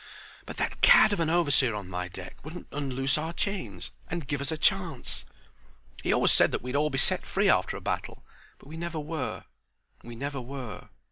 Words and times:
But 0.47 0.57
that 0.57 0.81
cad 0.81 1.13
of 1.13 1.19
an 1.19 1.29
overseer 1.29 1.75
on 1.75 1.87
my 1.87 2.07
deck 2.07 2.35
wouldn't 2.43 2.65
unloose 2.71 3.19
our 3.19 3.33
chains 3.33 3.91
and 4.09 4.25
give 4.27 4.41
us 4.41 4.51
a 4.51 4.57
chance. 4.57 5.25
He 6.01 6.11
always 6.11 6.31
said 6.31 6.51
that 6.53 6.63
we'd 6.63 6.75
all 6.75 6.89
Be 6.89 6.97
set 6.97 7.23
free 7.23 7.51
after 7.51 7.77
a 7.77 7.81
battle, 7.81 8.23
but 8.57 8.67
we 8.67 8.77
never 8.77 8.99
were; 8.99 9.43
We 10.03 10.15
never 10.15 10.41
were." 10.41 10.89